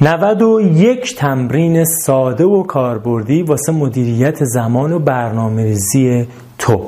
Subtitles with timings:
[0.00, 6.26] 91 تمرین ساده و کاربردی واسه مدیریت زمان و برنامه ریزی
[6.58, 6.80] تو.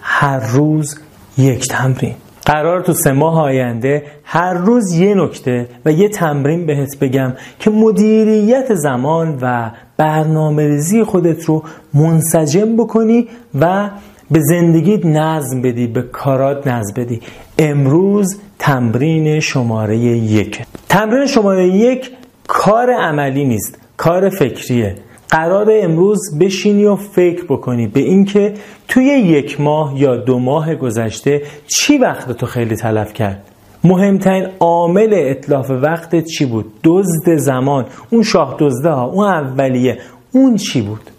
[0.00, 0.98] هر روز
[1.38, 2.14] یک تمرین.
[2.46, 7.70] قرار تو سه ماه آینده هر روز یه نکته و یه تمرین بهت بگم که
[7.70, 11.62] مدیریت زمان و برنامه ریزی خودت رو
[11.94, 13.28] منسجم بکنی
[13.60, 13.90] و
[14.30, 17.20] به زندگیت نظم بدی به کارات نظم بدی.
[17.58, 20.62] امروز تمرین شماره یک.
[20.88, 22.10] تمرین شماره یک
[22.52, 24.94] کار عملی نیست کار فکریه.
[25.28, 28.54] قرار امروز بشینی و فکر بکنی به اینکه
[28.88, 33.42] توی یک ماه یا دو ماه گذشته چی وقت تو خیلی تلف کرد؟
[33.84, 37.86] مهمترین عامل اطلاف وقت چی بود؟ دزد زمان.
[38.10, 39.98] اون شاه دزده ها اون اولیه.
[40.32, 41.10] اون چی بود؟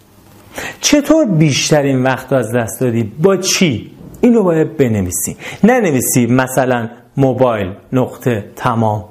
[0.80, 3.90] چطور بیشترین وقت از دست دادی؟ با چی؟
[4.20, 5.36] اینو باید بنویسی.
[5.64, 9.04] ننویسی مثلا موبایل نقطه تمام.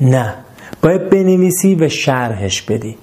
[0.00, 0.43] نه.
[0.84, 2.96] باید بنویسی و شرحش بدی.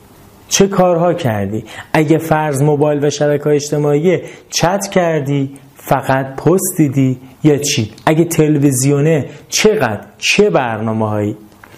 [0.49, 1.63] چه کارها کردی؟
[1.93, 9.25] اگه فرض موبایل و شبکه اجتماعی چت کردی فقط پست دیدی یا چی؟ اگه تلویزیونه
[9.49, 11.37] چقدر؟ چه برنامه هایی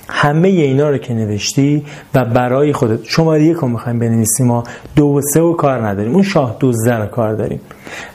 [0.10, 3.00] همه اینا رو که نوشتی و برای خودت.
[3.04, 4.64] شماره یک رو می‌خوایم بنویسیم ما.
[4.96, 6.14] دو و سه و کار نداریم.
[6.14, 7.60] اون شاه دوزده رو کار داریم.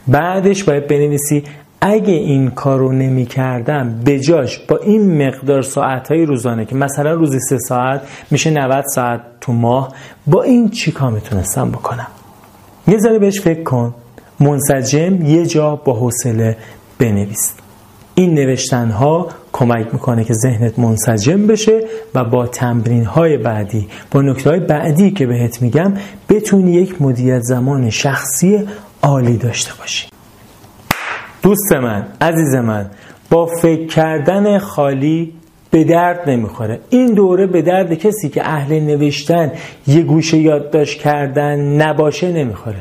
[0.09, 1.45] بعدش باید بنویسی
[1.81, 7.41] اگه این کارو نمی کردم بجاش با این مقدار ساعت های روزانه که مثلا روزی
[7.41, 9.95] سه ساعت میشه 90 ساعت تو ماه
[10.27, 12.07] با این چی کار می‌تونستم بکنم؟
[12.89, 13.95] یه ذره بهش فکر کن.
[14.41, 16.57] منسجم یه جا با حوصله
[16.99, 17.53] بنویس.
[18.15, 21.81] این نوشتن ها کمک می‌کنه که ذهنت منسجم بشه
[22.15, 25.93] و با تمرین های بعدی با نکته های بعدی که بهت میگم
[26.29, 28.69] بتونی یک مدیریت زمان شخصی
[29.03, 30.18] عالی داشته باشی.
[31.49, 32.91] دوست من عزیز من
[33.31, 35.33] با فکر کردن خالی
[35.71, 36.81] به درد نمی‌خوره.
[36.91, 39.53] این دوره به درد کسی که اهل نوشتن
[39.87, 42.77] یه گوشه یادداشت کردن نباشه نمی‌خوره.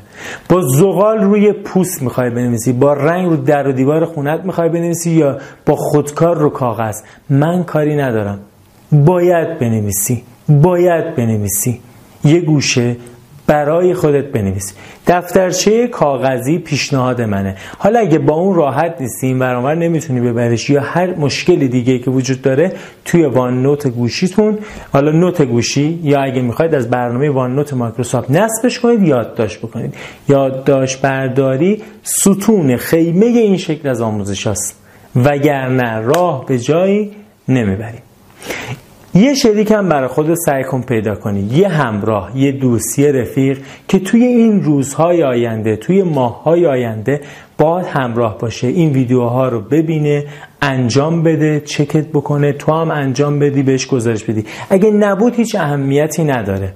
[0.49, 5.11] با زغال روی پوست می‌خوای بنویسی با رنگ رو در و دیوار خونت می‌خوای بنویسی
[5.11, 6.95] یا با خودکار رو کاغذ.
[7.29, 8.39] من کاری ندارم.
[8.91, 11.79] باید بنویسی باید بنویسی.
[12.23, 12.95] یه گوشه
[13.47, 14.73] برای خودت بنویس.
[15.07, 17.55] دفترچه کاغذی پیشنهاد منه.
[17.77, 22.11] حالا اگه با اون راحت نیستی این برانور نمی‌تونی ببریش یا هر مشکل دیگه که
[22.11, 22.71] وجود داره
[23.05, 24.57] توی وان نوت گوشیتون
[24.93, 29.93] حالا نوت گوشی یا اگه می‌خواید از برنامه وان نوت مایکروسافت نصبش کنید یادداشت بکنید.
[30.29, 34.79] یادداشت برداری ستون خیمه این شکل از آموزش هست
[35.15, 37.11] وگرنه راه به جایی
[37.47, 38.01] نمی‌برید.
[39.17, 41.39] یه شریک هم برای خود سعی کن پیدا کنی.
[41.39, 47.21] یه همراه یه دوست یه رفیق که توی این روزهای آینده توی ماههای آینده
[47.57, 48.67] باید همراه باشه.
[48.67, 50.25] این ویدیوها رو ببینه
[50.61, 54.45] انجام بده چکت بکنه تو هم انجام بدی بهش گزارش بدی.
[54.69, 56.73] اگه نبود هیچ اهمیتی نداره.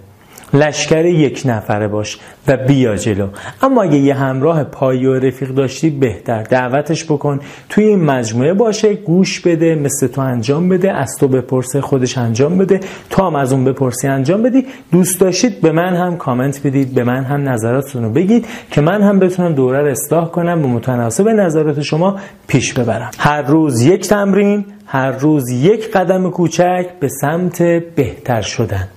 [0.53, 2.17] لشکر یک نفره باش
[2.47, 3.27] و بیا جلو.
[3.61, 6.43] اما اگه یه همراه پایی و رفیق داشتی بهتر.
[6.43, 7.39] دعوتش بکن.
[7.69, 12.57] توی این مجموعه باشه گوش بده مثل تو انجام بده از تو بپرسه خودش انجام
[12.57, 12.79] بده.
[13.09, 14.65] تو هم از اون بپرسی انجام بدی.
[14.91, 19.01] دوست داشتید به من هم کامنت بدید به من هم نظراتتون رو بگید که من
[19.01, 23.11] هم بتونم دوره رو اصلاح کنم به متناسب نظرات شما پیش ببرم.
[23.17, 27.61] هر روز یک تمرین هر روز یک قدم کوچک به سمت
[27.95, 28.87] بهتر شدن.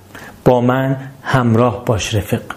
[0.44, 2.54] با من همراه باش رفیق.